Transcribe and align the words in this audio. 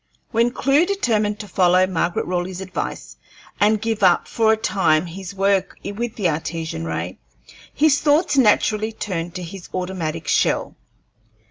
When 0.31 0.49
Clewe 0.49 0.87
determined 0.87 1.37
to 1.41 1.47
follow 1.47 1.85
Margaret 1.85 2.25
Raleigh's 2.25 2.59
advice 2.59 3.17
and 3.59 3.79
give 3.79 4.01
up 4.01 4.27
for 4.27 4.51
a 4.51 4.57
time 4.57 5.05
his 5.05 5.35
work 5.35 5.77
with 5.85 6.15
the 6.15 6.27
Artesian 6.27 6.85
ray, 6.85 7.19
his 7.71 8.01
thoughts 8.01 8.35
naturally 8.35 8.91
turned 8.93 9.35
to 9.35 9.43
his 9.43 9.69
automatic 9.75 10.27
shell. 10.27 10.75